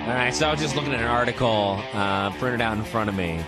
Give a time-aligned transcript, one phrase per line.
[0.00, 3.10] All right, so I was just looking at an article uh, printed out in front
[3.10, 3.44] of me,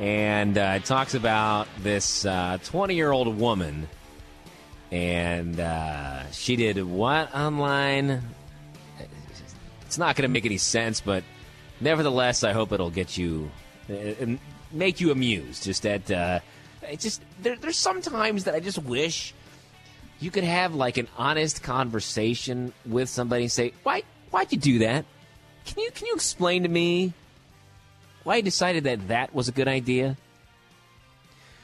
[0.00, 2.30] and uh, it talks about this 20
[2.72, 3.86] uh, year old woman,
[4.90, 8.22] and uh, she did what online?
[9.82, 11.22] It's not going to make any sense, but
[11.80, 13.50] nevertheless, I hope it'll get you,
[13.90, 14.26] uh,
[14.72, 15.64] make you amused.
[15.64, 16.40] Just that, uh,
[16.90, 19.34] it just there, there's sometimes that I just wish
[20.18, 24.78] you could have like an honest conversation with somebody and say, why, why'd you do
[24.80, 25.04] that?
[25.64, 27.12] Can you can you explain to me
[28.24, 30.16] why you decided that that was a good idea?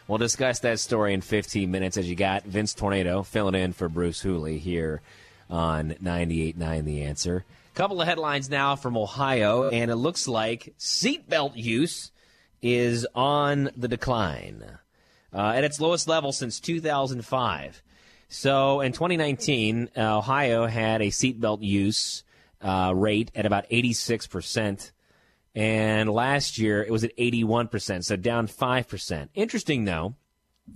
[0.09, 3.89] We'll discuss that story in 15 minutes as you got Vince Tornado filling in for
[3.89, 5.03] Bruce Hooley here
[5.51, 7.45] on 98.9 The Answer.
[7.73, 12.13] A Couple of headlines now from Ohio, and it looks like seatbelt use
[12.63, 14.65] is on the decline
[15.33, 17.83] uh, at its lowest level since 2005.
[18.29, 22.23] So in 2019, uh, Ohio had a seatbelt use
[22.67, 24.91] uh, rate at about 86%.
[25.55, 29.29] And last year it was at 81%, so down 5%.
[29.35, 30.17] Interesting, though,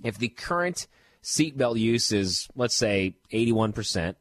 [0.03, 0.87] if the current
[1.21, 4.15] seatbelt use is, let's say, 81%,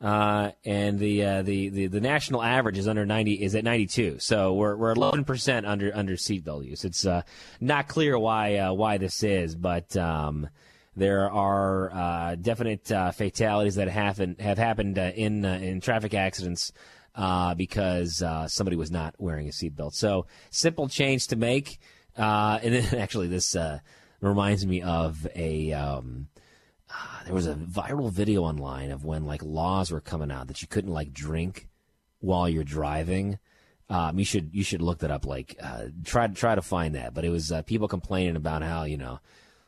[0.00, 4.20] uh, and the, uh, the, the the national average is under 90 is at 92
[4.20, 7.22] so we're we're 11% under under seatbelt use it's uh,
[7.60, 10.48] not clear why uh, why this is but um,
[10.94, 16.70] there are uh, definite uh, fatalities that have have happened in in traffic accidents
[17.18, 19.92] uh, because uh, somebody was not wearing a seatbelt.
[19.92, 21.80] So simple change to make.
[22.16, 23.80] Uh, and then actually, this uh,
[24.20, 25.72] reminds me of a.
[25.72, 26.28] Um,
[26.90, 30.62] uh, there was a viral video online of when like laws were coming out that
[30.62, 31.68] you couldn't like drink
[32.20, 33.38] while you're driving.
[33.90, 35.26] Um, you should you should look that up.
[35.26, 37.12] Like uh, try try to find that.
[37.12, 39.18] But it was people complaining about how you know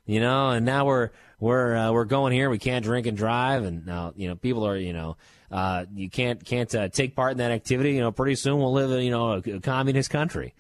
[0.07, 2.49] you know, and now we're we're uh, we're going here.
[2.49, 5.17] We can't drink and drive, and now you know people are you know
[5.51, 7.93] uh, you can't can't uh, take part in that activity.
[7.93, 10.55] You know, pretty soon we'll live in you know a, a communist country.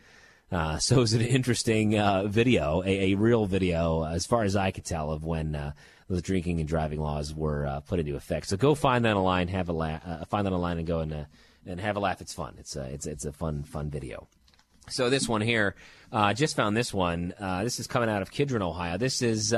[0.51, 4.73] Uh, so it's an interesting uh, video, a, a, real video, as far as I
[4.73, 5.73] could tell, of when uh,
[6.09, 8.49] those drinking and driving laws were put into effect.
[8.49, 11.27] So go find that online, have a la- uh, find that online, and go and
[11.67, 12.21] and have a laugh.
[12.21, 12.57] It's fun.
[12.59, 14.27] It's a, it's it's a fun fun video.
[14.89, 15.77] So this one here,
[16.11, 17.33] uh, just found this one.
[17.39, 18.99] This is coming out of Kidron, Ohio.
[18.99, 19.55] This is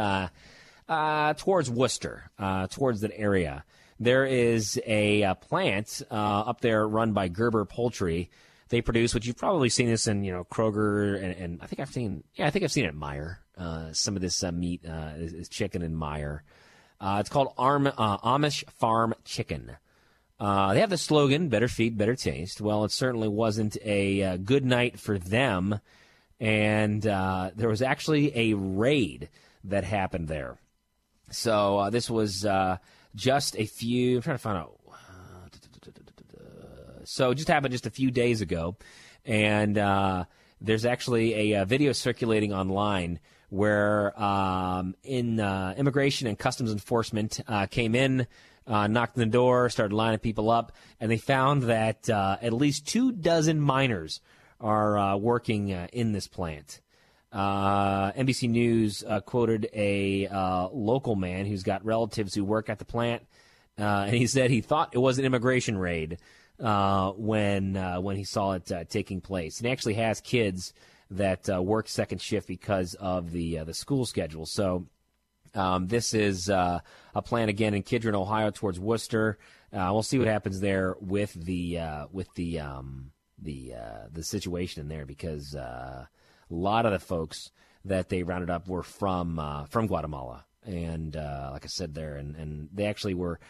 [1.38, 2.30] towards Wooster,
[2.68, 3.64] towards that area.
[4.02, 8.30] There is a, a uh, plant up there run by Gerber Poultry.
[8.68, 11.80] They produce, which you've probably seen this in, you know, Kroger, and, and I think
[11.80, 13.36] I've seen, yeah, I think I've seen it at Meijer.
[13.94, 16.40] some of this meat is, is, chicken in Meijer.
[17.00, 19.76] it's called Arm, Amish Farm Chicken.
[20.42, 24.36] Uh, they have the slogan "Better feed, better taste." Well, it certainly wasn't a uh,
[24.38, 25.78] good night for them,
[26.40, 29.28] and uh, there was actually a raid
[29.62, 30.58] that happened there.
[31.30, 32.78] So uh, this was uh,
[33.14, 34.16] just a few.
[34.16, 34.78] I'm trying to find out.
[37.04, 38.76] So it just happened just a few days ago,
[39.26, 40.24] and uh,
[40.60, 43.18] there's actually a, a, video circulating online
[43.50, 47.40] where um, in immigration and customs enforcement
[47.70, 48.28] came in
[48.66, 52.52] uh, knocked on the door, started lining people up, and they found that uh, at
[52.52, 54.20] least two dozen miners
[54.60, 56.80] are uh, working uh, in this plant.
[57.32, 60.28] Uh, NBC News uh, quoted a
[60.72, 63.22] local man who's got relatives who work at the plant,
[63.76, 66.18] and he said he thought it was an immigration raid
[66.58, 69.58] when when he saw it taking place.
[69.58, 70.72] And he actually has kids
[71.10, 74.46] that work second shift because of the the school schedule.
[74.46, 74.86] So
[75.54, 76.80] um, this is uh,
[77.14, 79.38] a plan again in Kidron, Ohio, towards Wooster.
[79.72, 84.22] Uh, we'll see what happens there with the uh, with the um, the uh, the
[84.22, 86.06] situation in there because uh,
[86.52, 87.50] a lot of the folks
[87.84, 92.36] that they rounded up were from uh, from Guatemala, and like I said there, and,
[92.36, 93.40] and they actually were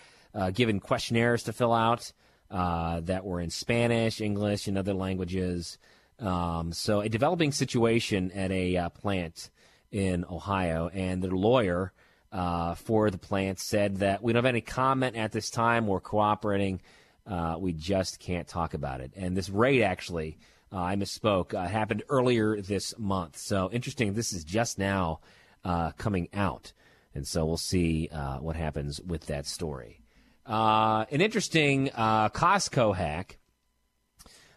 [0.54, 2.12] given questionnaires to fill out
[2.50, 5.78] that were in Spanish, English, and other languages.
[6.18, 9.50] Um, so a developing situation at a plant
[9.90, 11.92] in Ohio, and their lawyer
[12.32, 15.86] uh, for the plant said that we don't have any comment at this time.
[15.86, 16.80] We're cooperating.
[17.26, 19.12] Uh, we just can't talk about it.
[19.14, 20.38] And this raid actually,
[20.72, 23.36] uh, I misspoke, uh, happened earlier this month.
[23.36, 24.14] So interesting.
[24.14, 25.20] This is just now
[25.64, 26.72] uh, coming out.
[27.14, 30.00] And so we'll see uh, what happens with that story.
[30.46, 33.38] Uh, an interesting uh, Costco hack.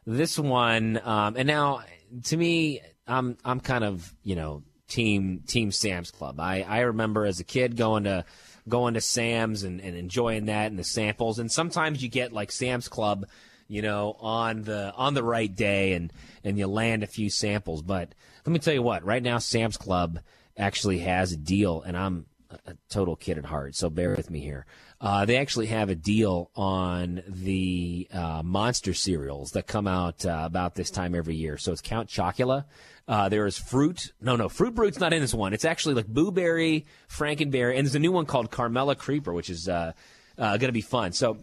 [0.08, 1.82] This one, um, and now
[2.26, 6.40] to me, I'm I'm kind of you know team team Sam's Club.
[6.40, 8.24] I I remember as a kid going to
[8.68, 11.40] going to Sam's and, and enjoying that and the samples.
[11.40, 13.26] And sometimes you get like Sam's Club,
[13.68, 16.12] you know, on the on the right day and
[16.44, 17.82] and you land a few samples.
[17.82, 18.14] But
[18.46, 20.20] let me tell you what, right now Sam's Club
[20.58, 22.26] actually has a deal, and I'm
[22.66, 24.66] a total kid at heart, so bear with me here.
[25.02, 30.44] Uh, they actually have a deal on the uh, monster cereals that come out uh,
[30.46, 31.58] about this time every year.
[31.58, 32.66] So it's Count Chocula.
[33.08, 34.14] Uh, there is fruit.
[34.22, 35.54] No, no, Fruit Brute's not in this one.
[35.54, 39.50] It's actually like Boo Berry, Frankenberry, and there's a new one called Carmella Creeper, which
[39.50, 39.92] is uh,
[40.38, 41.12] uh, going to be fun.
[41.12, 41.38] So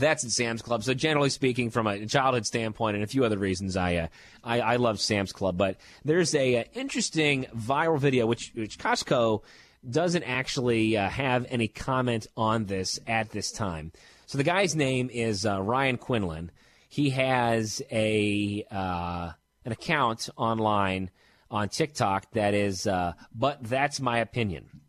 [0.00, 0.82] that's at Sam's Club.
[0.84, 4.06] So generally speaking, from a childhood standpoint and a few other reasons, I uh,
[4.44, 5.56] I, I, love Sam's Club.
[5.56, 9.42] But there's a, a, interesting viral video which which Costco
[9.88, 13.92] doesn't actually uh, have any comment on this at this time.
[14.26, 16.50] So the guy's name is uh, Ryan Quinlan.
[16.88, 19.32] He has a uh,
[19.64, 21.10] an account online
[21.50, 24.80] on TikTok that is, uh, but that's my opinion.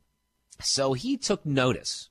[0.62, 2.10] So he took notice.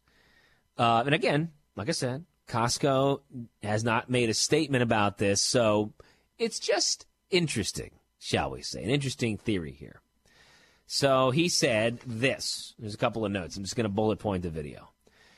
[0.79, 3.21] Uh, and again, like I said, Costco
[3.63, 5.93] has not made a statement about this, so
[6.39, 10.01] it's just interesting, shall we say, an interesting theory here.
[10.87, 12.75] So he said this.
[12.79, 13.57] There's a couple of notes.
[13.57, 14.91] I'm just going to bullet point the video.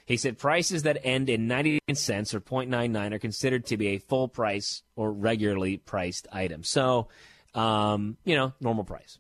[0.04, 3.98] He said prices that end in 99 cents or 0.99 are considered to be a
[3.98, 6.64] full price or regularly priced item.
[6.64, 7.08] So,
[7.54, 9.18] um, you know, normal price.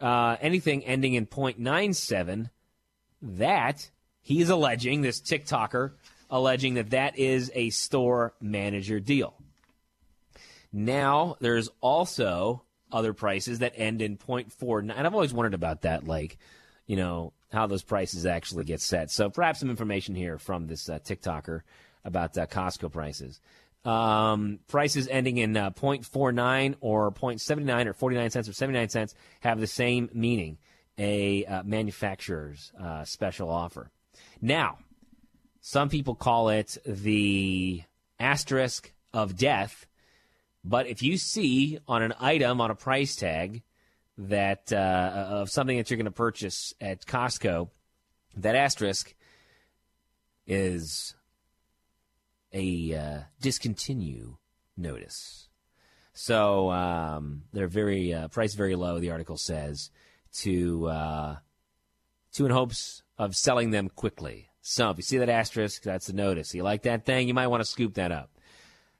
[0.00, 2.50] Uh, anything ending in 0.97,
[3.22, 3.90] that
[4.20, 5.92] he's alleging, this TikToker
[6.30, 9.34] alleging that that is a store manager deal.
[10.72, 12.62] Now, there's also
[12.92, 14.80] other prices that end in 0.4.
[14.80, 16.38] And I've always wondered about that, like,
[16.86, 19.10] you know, how those prices actually get set.
[19.10, 21.62] So perhaps some information here from this uh, TikToker
[22.04, 23.40] about uh, Costco prices.
[23.84, 29.58] Um, prices ending in uh, 0.49 or 0.79 or 49 cents or 79 cents have
[29.58, 30.58] the same meaning
[30.98, 33.90] a uh, manufacturer's uh, special offer.
[34.40, 34.78] Now,
[35.60, 37.82] some people call it the
[38.18, 39.86] asterisk of death
[40.64, 43.62] but if you see on an item on a price tag
[44.18, 47.70] that uh, of something that you're going to purchase at Costco,
[48.36, 49.14] that asterisk
[50.46, 51.14] is
[52.52, 54.36] a uh, discontinue
[54.76, 55.48] notice.
[56.12, 58.98] So um, they're very uh, price very low.
[58.98, 59.90] The article says
[60.34, 61.36] to uh,
[62.34, 64.49] to in hopes of selling them quickly.
[64.62, 66.54] So if you see that asterisk, that's a notice.
[66.54, 68.30] You like that thing, you might want to scoop that up.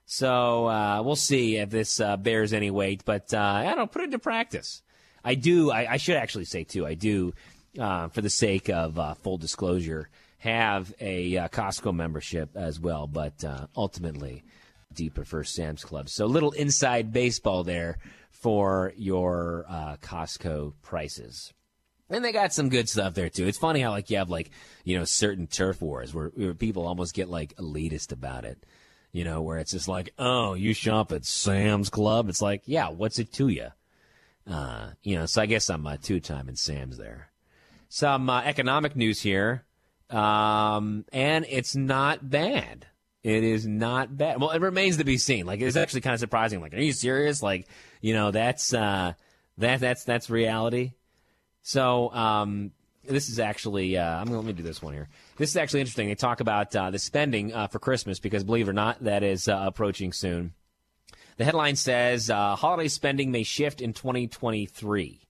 [0.07, 4.03] So uh, we'll see if this uh, bears any weight, but uh, I don't put
[4.03, 4.83] it into practice.
[5.25, 5.71] I do.
[5.71, 6.85] I, I should actually say too.
[6.87, 7.33] I do,
[7.79, 10.09] uh, for the sake of uh, full disclosure,
[10.39, 13.07] have a uh, Costco membership as well.
[13.07, 13.45] But
[13.77, 14.43] ultimately,
[14.95, 16.09] do you prefer Sam's Club?
[16.09, 17.99] So little inside baseball there
[18.31, 19.65] for your
[20.03, 21.53] Costco prices.
[22.11, 23.47] And they got some good stuff there too.
[23.47, 24.51] It's funny how like you have like
[24.85, 28.67] you know certain turf wars where, where people almost get like elitist about it
[29.13, 32.29] you know, where it's just like, oh, you shop at Sam's Club.
[32.29, 33.69] It's like, yeah, what's it to you?
[34.49, 37.31] Uh, you know, so I guess I'm uh, two time in Sam's there.
[37.89, 39.65] Some uh, economic news here,
[40.11, 42.87] um, and it's not bad.
[43.23, 44.41] It is not bad.
[44.41, 45.45] Well, it remains to be seen.
[45.45, 46.61] Like, it's actually kind of surprising.
[46.61, 47.43] Like, are you serious?
[47.43, 47.67] Like,
[48.01, 49.15] you know, that's uh,
[49.59, 50.93] that that's that's reality.
[51.63, 52.73] So, um,
[53.05, 55.09] this is actually uh, I'm gonna, let me do this one here.
[55.37, 56.09] This is actually interesting.
[56.09, 59.23] They talk about uh, the spending uh, for Christmas because believe it or not, that
[59.23, 60.53] is uh, approaching soon.
[61.37, 65.21] The headline says uh, holiday spending may shift in 2023.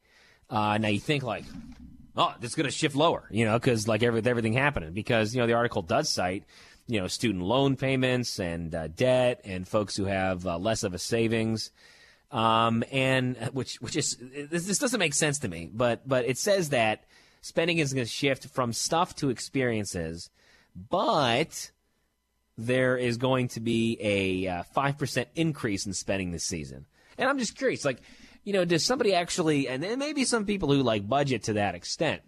[0.48, 1.44] Uh, now you think like,
[2.16, 4.92] oh, it's going to shift lower, you know, because like every, everything happening.
[4.92, 6.44] Because you know the article does cite,
[6.88, 11.70] you know, student loan payments and debt and folks who have less of a savings.
[12.30, 16.38] Um, and which which is this, this doesn't make sense to me, but but it
[16.38, 17.04] says that
[17.40, 20.30] spending is going to shift from stuff to experiences,
[20.74, 21.72] but
[22.56, 26.86] there is going to be a uh, 5% increase in spending this season.
[27.16, 28.02] And I'm just curious, like,
[28.44, 32.22] you know, does somebody actually, and maybe some people who like budget to that extent,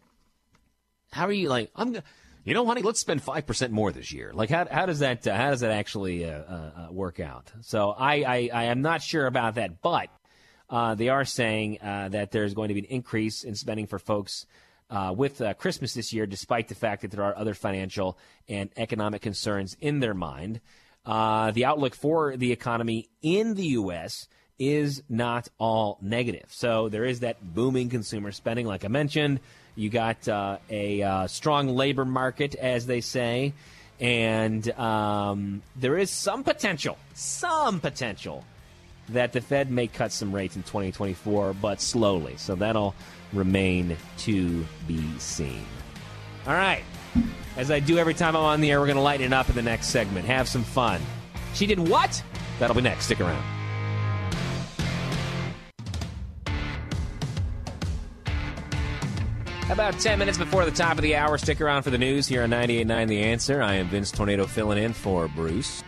[1.13, 1.99] how are you like, I'm
[2.45, 4.33] you know, honey, let's spend 5% more this year.
[4.35, 7.53] Like, how, how does that, uh, how does that actually uh, uh, uh work out?
[7.61, 10.09] So I, I, I am not sure about that, but
[10.69, 13.99] uh, they are saying uh, that there's going to be an increase in spending for
[13.99, 14.47] folks
[15.15, 19.75] with Christmas this year, despite the fact that there are other financial and economic concerns
[19.81, 20.61] in their mind.
[21.07, 24.29] The outlook for the economy in the U.S.
[24.59, 26.45] is not all negative.
[26.49, 29.41] So there is that booming consumer spending, like I mentioned.
[29.75, 33.53] You got uh, a uh, strong labor market, as they say.
[34.01, 38.45] And um, there is some potential, some potential
[39.11, 42.37] that the Fed may cut some rates in 2024, but slowly.
[42.37, 42.95] So that'll
[43.33, 45.65] remain to be seen.
[46.47, 46.83] All right.
[47.57, 49.49] As I do every time I'm on the air, we're going to lighten it up
[49.49, 50.27] in the next segment.
[50.27, 51.01] Have some fun.
[51.55, 52.23] She did what?
[52.59, 53.05] That'll be next.
[53.05, 53.62] Stick around.
[59.73, 62.43] About 10 minutes before the top of the hour, stick around for the news here
[62.43, 63.63] on 98.9 The Answer.
[63.63, 65.83] I am Vince Tornado filling in for Bruce.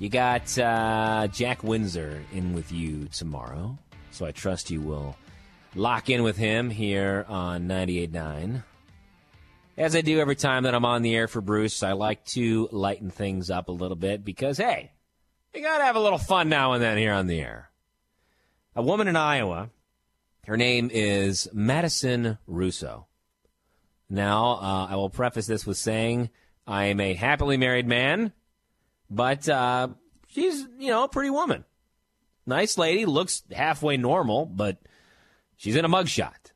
[0.00, 3.78] You got uh, Jack Windsor in with you tomorrow,
[4.10, 5.16] so I trust you will
[5.76, 8.64] lock in with him here on 98.9.
[9.78, 12.68] As I do every time that I'm on the air for Bruce, I like to
[12.72, 14.90] lighten things up a little bit because, hey,
[15.54, 17.70] you got to have a little fun now and then here on the air.
[18.74, 19.70] A woman in Iowa,
[20.46, 23.06] her name is Madison Russo.
[24.10, 26.30] Now, uh, I will preface this with saying
[26.66, 28.32] I am a happily married man,
[29.10, 29.88] but uh,
[30.28, 31.64] she's, you know, a pretty woman.
[32.46, 34.78] Nice lady, looks halfway normal, but
[35.56, 36.52] she's in a mugshot.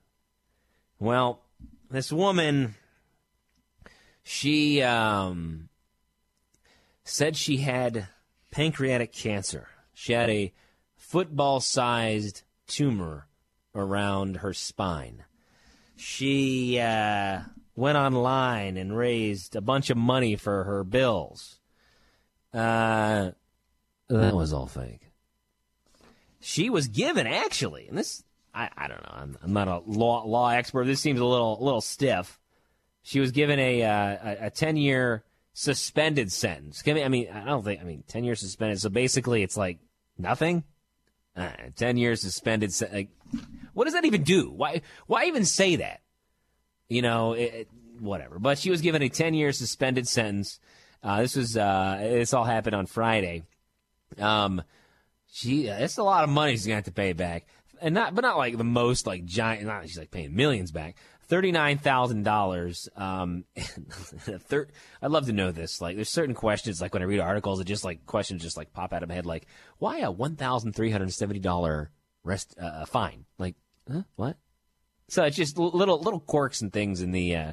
[0.99, 1.43] Well,
[1.91, 2.75] this woman
[4.31, 5.71] she um,
[7.03, 8.09] said she had
[8.51, 9.69] pancreatic cancer.
[9.95, 10.53] She had a
[10.97, 13.28] football sized tumor
[13.75, 15.25] around her spine.
[15.97, 17.41] She uh,
[17.75, 21.59] went online and raised a bunch of money for her bills.
[22.53, 23.33] Uh,
[24.09, 25.11] that was all fake.
[26.41, 28.23] She was given, actually, and this,
[28.55, 30.87] I, I don't know, I'm, I'm not a law, law expert.
[30.87, 32.39] This seems a little, a little stiff.
[33.03, 36.83] She was given a uh, a ten year suspended sentence.
[36.87, 37.81] I mean, I don't think.
[37.81, 38.81] I mean, ten years suspended.
[38.81, 39.79] So basically, it's like
[40.19, 40.63] nothing.
[41.35, 42.71] Uh, ten years suspended.
[42.93, 43.09] Like,
[43.79, 44.51] what does that even do?
[44.51, 44.83] Why?
[45.07, 46.01] Why even say that?
[46.89, 47.69] You know, it,
[48.01, 48.41] whatever.
[48.41, 50.59] But she was given a ten year suspended sentence.
[51.03, 53.45] Uh, this was uh, this all happened on Friday.
[54.19, 54.63] Um,
[55.31, 57.47] she it's a lot of money she's gonna have to pay back,
[57.81, 59.65] and not but not like the most like giant.
[59.65, 60.97] Not she's like paying millions back,
[61.29, 62.89] thirty-nine thousand um, dollars.
[62.97, 65.81] I'd love to know this.
[65.81, 66.81] Like, there's certain questions.
[66.81, 69.15] Like when I read articles, it just like questions just like pop out of my
[69.15, 69.27] head.
[69.27, 69.47] Like,
[69.79, 71.91] why a one thousand three hundred seventy dollar
[72.25, 73.25] rest uh, uh, fine?
[73.39, 73.55] Like,
[73.91, 74.03] huh?
[74.17, 74.37] what?
[75.09, 77.53] So it's just little little quirks and things in the uh,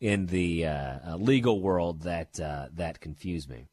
[0.00, 3.66] in the uh, uh legal world that uh, that confuse me.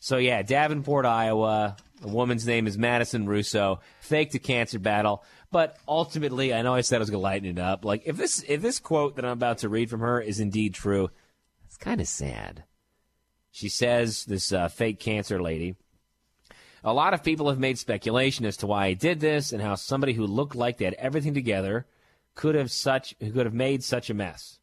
[0.00, 1.76] So yeah, Davenport, Iowa.
[2.02, 3.80] A woman's name is Madison Russo.
[4.00, 5.24] Faked a cancer battle.
[5.50, 7.84] But ultimately, I know I said I was going to lighten it up.
[7.84, 10.74] Like if this if this quote that I'm about to read from her is indeed
[10.74, 11.10] true,
[11.64, 12.64] it's kind of sad.
[13.50, 15.76] She says this uh, fake cancer lady.
[16.86, 19.74] A lot of people have made speculation as to why I did this and how
[19.74, 21.86] somebody who looked like they had everything together
[22.34, 24.58] could have such could have made such a mess.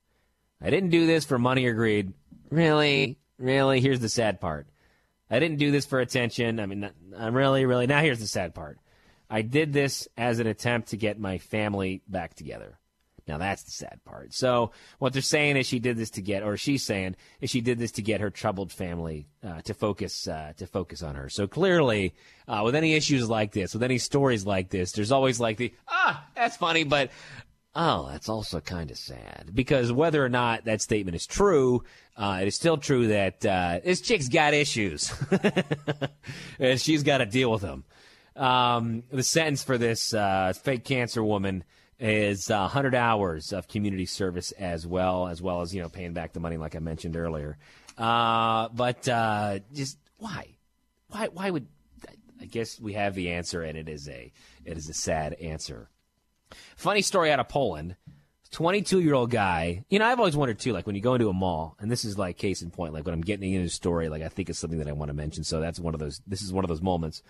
[0.61, 2.13] I didn't do this for money or greed.
[2.51, 3.81] Really, really.
[3.81, 4.67] Here's the sad part.
[5.31, 6.59] I didn't do this for attention.
[6.59, 7.87] I mean, I'm really, really.
[7.87, 8.77] Now here's the sad part.
[9.29, 12.77] I did this as an attempt to get my family back together.
[13.27, 14.33] Now that's the sad part.
[14.33, 17.61] So what they're saying is she did this to get, or she's saying is she
[17.61, 21.29] did this to get her troubled family uh, to focus uh, to focus on her.
[21.29, 22.13] So clearly,
[22.47, 25.73] uh, with any issues like this, with any stories like this, there's always like the
[25.87, 27.11] ah, that's funny, but
[27.75, 31.83] oh, that's also kind of sad because whether or not that statement is true,
[32.17, 35.13] uh, it is still true that uh, this chick's got issues,
[36.59, 37.83] and she's got to deal with them.
[38.35, 41.63] Um, the sentence for this uh, fake cancer woman
[42.01, 46.13] is uh, 100 hours of community service as well, as well as you know paying
[46.13, 47.57] back the money, like I mentioned earlier.
[47.97, 50.47] Uh, but uh, just why,
[51.07, 51.67] why, why would?
[52.41, 54.33] I guess we have the answer, and it is a
[54.65, 55.89] it is a sad answer.
[56.75, 57.95] Funny story out of Poland.
[58.49, 59.85] 22 year old guy.
[59.89, 62.03] You know, I've always wondered too, like when you go into a mall, and this
[62.03, 64.49] is like case in point, like when I'm getting into a story, like I think
[64.49, 65.45] it's something that I want to mention.
[65.45, 67.23] So that's one of those, this is one of those moments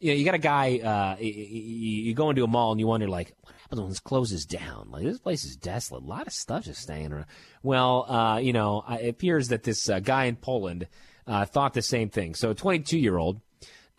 [0.00, 3.06] you know, you got a guy, uh, you, go into a mall and you wonder,
[3.06, 4.88] like, what happens when this closes down?
[4.90, 6.02] Like, this place is desolate.
[6.02, 7.26] A lot of stuff just staying around.
[7.62, 10.88] Well, uh, you know, it appears that this uh, guy in Poland
[11.26, 12.34] uh, thought the same thing.
[12.34, 13.42] So, a 22 year old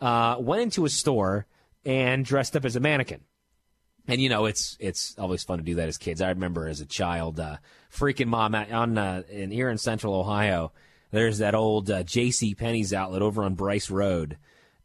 [0.00, 1.46] uh, went into a store
[1.84, 3.20] and dressed up as a mannequin.
[4.08, 6.20] And you know, it's it's always fun to do that as kids.
[6.20, 7.58] I remember as a child, uh,
[7.94, 8.98] freaking mom on
[9.30, 10.72] in here in Central Ohio.
[11.12, 12.56] There's that old J.C.
[12.56, 14.38] Penney's outlet over on Brice Road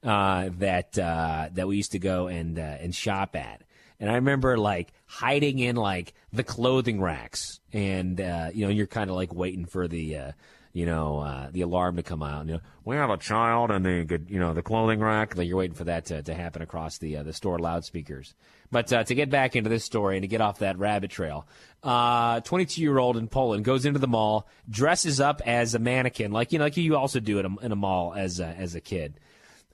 [0.07, 3.61] uh, that uh, that we used to go and uh, and shop at.
[3.99, 8.87] And I remember like hiding in like the clothing racks, and uh, you know you're
[8.87, 10.31] kind of like waiting for the uh,
[10.71, 12.45] you know, uh, the alarm to come out.
[12.45, 15.35] You know, we have a child in the, you know, the clothing rack.
[15.35, 18.35] Like you're waiting for that to, to happen across the the store loudspeakers.
[18.69, 21.47] But to get back into this story and to get off that rabbit trail,
[21.81, 26.31] 22 uh, year old in Poland goes into the mall, dresses up as a mannequin,
[26.31, 28.81] like you know, like you also do a, in a mall as a, as a
[28.81, 29.19] kid.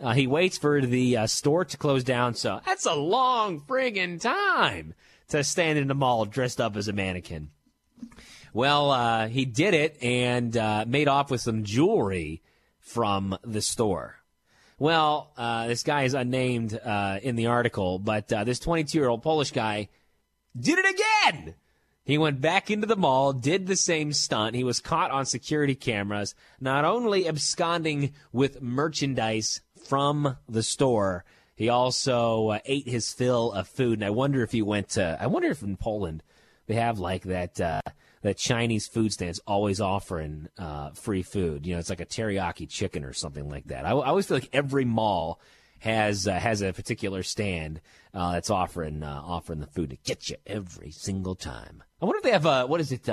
[0.04, 2.36] Uh, he waits for the uh, store to close down.
[2.36, 4.94] So that's a long friggin' time
[5.30, 7.50] to stand in the mall dressed up as a mannequin.
[8.54, 12.42] Well, uh, he did it and uh, made off with some jewelry
[12.80, 14.18] from the store.
[14.78, 19.24] Well, uh, this guy is unnamed uh, in the article, but this 22 year old
[19.24, 19.88] Polish guy
[20.60, 21.56] did it again.
[22.06, 24.56] He went back into the mall, did the same stunt.
[24.56, 31.26] He was caught on security cameras, not only absconding with merchandise from the store,
[31.56, 34.00] he also uh, ate his fill of food.
[34.00, 36.24] And I wonder if he went to, I wonder if in Poland
[36.68, 37.82] they have like that uh,
[38.22, 41.66] that Chinese food stands always offering uh, free food.
[41.66, 43.86] You know, it's like a teriyaki chicken or something like that.
[43.86, 45.40] I, I always feel like every mall
[45.80, 47.82] has uh, has a particular stand
[48.14, 51.84] uh, that's offering uh, offering the food to get you every single time.
[52.02, 53.10] I wonder if they have uh, what is it?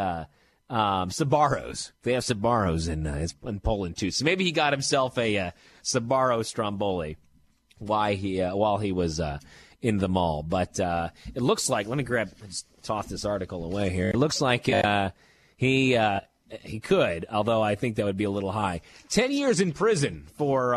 [0.71, 1.91] Um, Sbarros.
[2.05, 4.13] They have Sbarros in uh, in Poland too.
[4.13, 5.51] So maybe he got himself a uh,
[5.83, 7.17] Sbarro Stromboli
[8.15, 9.39] he uh, while he was uh,
[9.83, 10.45] in the mall.
[10.45, 12.31] But uh, it looks like let me grab
[12.83, 14.11] toss this article away here.
[14.11, 15.11] It looks like uh,
[15.57, 16.21] he uh,
[16.63, 18.83] he could, although I think that would be a little high.
[19.09, 20.77] Ten years in prison for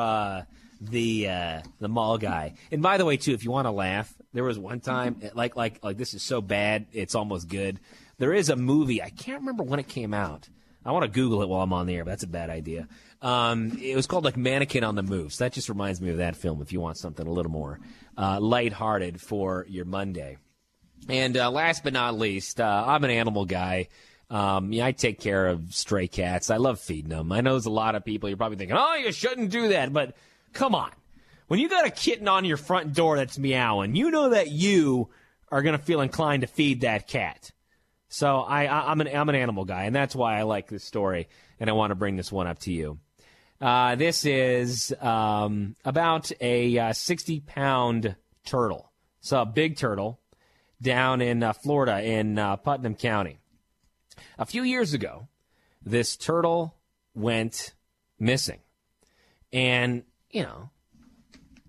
[0.81, 2.53] the uh, the mall guy.
[2.71, 5.55] And by the way, too, if you want to laugh, there was one time like
[5.55, 7.79] like like this is so bad it's almost good.
[8.17, 10.49] There is a movie I can't remember when it came out.
[10.85, 12.87] I want to Google it while I'm on the air, but that's a bad idea.
[13.21, 15.33] Um, it was called like Mannequin on the Move.
[15.33, 16.61] So that just reminds me of that film.
[16.61, 17.79] If you want something a little more
[18.17, 20.37] uh, lighthearted for your Monday.
[21.07, 23.87] And uh, last but not least, uh, I'm an animal guy.
[24.29, 26.49] Um, yeah, I take care of stray cats.
[26.49, 27.31] I love feeding them.
[27.31, 28.29] I know there's a lot of people.
[28.29, 30.15] You're probably thinking, "Oh, you shouldn't do that," but
[30.53, 30.91] come on.
[31.47, 35.09] When you got a kitten on your front door that's meowing, you know that you
[35.51, 37.51] are going to feel inclined to feed that cat.
[38.13, 40.83] So I, I, am an I'm an animal guy, and that's why I like this
[40.83, 41.27] story,
[41.59, 42.99] and I want to bring this one up to you.
[43.59, 48.15] Uh, this is um, about a uh, 60 pound
[48.45, 48.91] turtle.
[49.21, 50.19] So a big turtle
[50.79, 53.39] down in uh, Florida in uh, Putnam County.
[54.37, 55.27] A few years ago,
[55.81, 56.75] this turtle
[57.15, 57.73] went
[58.19, 58.59] missing.
[59.51, 60.69] And, you know,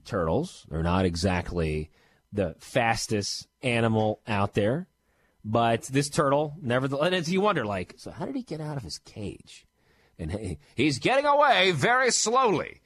[0.05, 1.91] turtles are not exactly
[2.35, 4.89] the fastest animal out there.
[5.45, 8.99] But this turtle, nevertheless, you wonder, like, so how did he get out of his
[8.99, 9.67] cage?
[10.19, 12.81] And he, he's getting away very slowly.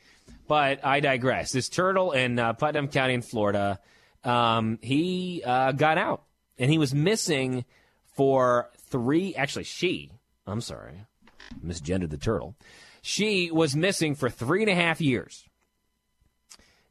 [0.48, 1.52] But I digress.
[1.52, 3.78] This turtle in uh, Putnam County in Florida
[4.24, 6.24] um, he uh, got out
[6.58, 7.64] and he was missing
[8.16, 9.34] for three.
[9.34, 10.10] Actually, she.
[10.46, 10.94] I'm sorry,
[11.64, 12.56] misgendered the turtle.
[13.02, 15.44] She was missing for three and a half years.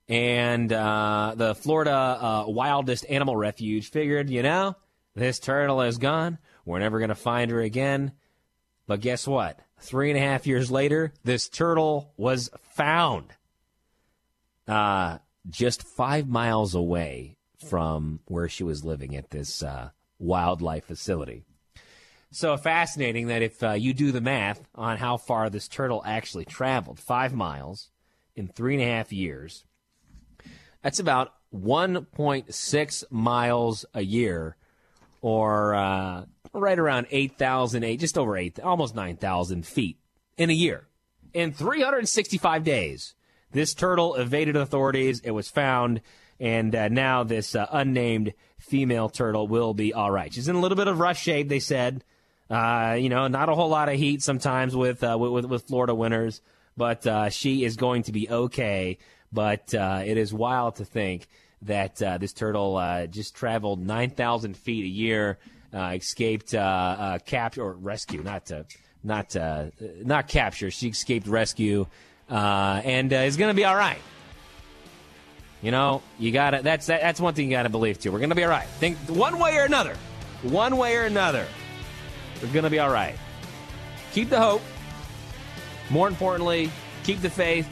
[0.07, 4.75] And uh, the Florida uh, Wildest Animal Refuge figured, you know,
[5.17, 6.37] this turtle is gone.
[6.63, 8.11] We're never going to find her again.
[8.85, 9.59] But guess what?
[9.79, 13.33] Three and a half years later, this turtle was found.
[14.67, 15.17] Uh,
[15.49, 21.43] just five miles away from where she was living at this uh, wildlife facility.
[22.31, 26.45] So fascinating that if uh, you do the math on how far this turtle actually
[26.45, 27.89] traveled, five miles
[28.35, 29.63] in three and a half years,
[30.83, 34.56] that's about 1.6 miles a year,
[35.21, 39.97] or uh, right around 8,000, just over 8, almost 9,000 feet
[40.37, 40.87] in a year,
[41.33, 43.13] in 365 days.
[43.51, 45.21] This turtle evaded authorities.
[45.21, 46.01] It was found,
[46.39, 50.33] and uh, now this uh, unnamed female turtle will be all right.
[50.33, 52.03] She's in a little bit of rough shape, they said.
[52.49, 55.95] Uh, you know, not a whole lot of heat sometimes with uh, with, with Florida
[55.95, 56.41] winters,
[56.75, 58.97] but uh, she is going to be okay.
[59.31, 61.27] But it is wild to think
[61.63, 65.37] that uh, this turtle uh, just traveled 9,000 feet a year,
[65.73, 68.65] uh, escaped capture or rescue, not to,
[69.03, 69.35] not
[70.03, 70.71] not capture.
[70.71, 71.87] She escaped rescue
[72.29, 73.99] uh, and uh, is going to be all right.
[75.61, 78.11] You know, you got to that's that, that's one thing you got to believe too.
[78.11, 78.67] We're going to be all right.
[78.67, 79.95] Think one way or another,
[80.43, 81.47] one way or another,
[82.41, 83.15] we're going to be all right.
[84.13, 84.61] Keep the hope.
[85.89, 86.69] More importantly,
[87.03, 87.67] keep the faith,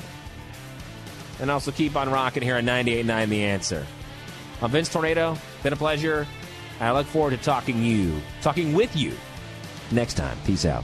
[1.40, 3.88] and also keep on rocking here on 98.9 The Answer.
[4.62, 5.38] I'm Vince Tornado.
[5.64, 6.26] Been a pleasure.
[6.80, 9.14] I look forward to talking you, talking with you
[9.92, 10.38] next time.
[10.46, 10.84] Peace out.